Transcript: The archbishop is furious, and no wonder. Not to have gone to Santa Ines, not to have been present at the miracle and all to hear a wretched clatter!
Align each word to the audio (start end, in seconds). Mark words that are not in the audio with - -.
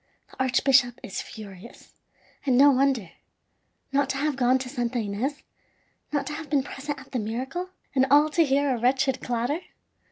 The 0.31 0.43
archbishop 0.43 0.99
is 1.03 1.21
furious, 1.21 1.93
and 2.43 2.57
no 2.57 2.71
wonder. 2.71 3.11
Not 3.91 4.09
to 4.09 4.17
have 4.17 4.35
gone 4.35 4.57
to 4.57 4.67
Santa 4.67 4.97
Ines, 4.97 5.43
not 6.11 6.25
to 6.25 6.33
have 6.33 6.49
been 6.49 6.63
present 6.63 6.99
at 6.99 7.11
the 7.11 7.19
miracle 7.19 7.69
and 7.93 8.07
all 8.09 8.29
to 8.31 8.43
hear 8.43 8.71
a 8.75 8.79
wretched 8.79 9.21
clatter! 9.21 9.59